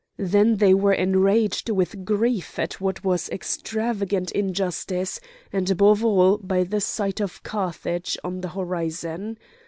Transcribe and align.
Then 0.17 0.57
they 0.57 0.73
were 0.73 0.95
enraged 0.95 1.69
with 1.69 2.05
grief 2.05 2.57
at 2.57 2.81
what 2.81 3.03
was 3.03 3.29
extravagant 3.29 4.31
injustice, 4.31 5.19
and 5.53 5.69
above 5.69 6.03
all 6.03 6.39
by 6.39 6.63
the 6.63 6.81
sight 6.81 7.21
of 7.21 7.43
Carthage 7.43 8.17
on 8.23 8.41
the 8.41 8.49
horizon. 8.49 9.37